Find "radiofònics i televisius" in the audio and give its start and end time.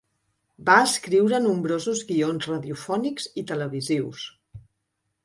2.53-4.25